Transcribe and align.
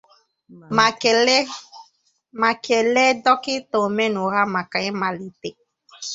ma 2.41 2.49
kèléé 2.65 3.07
Dọkịta 3.23 3.75
Omenụgha 3.85 4.41
maka 4.53 4.77
ịmalite 4.89 5.49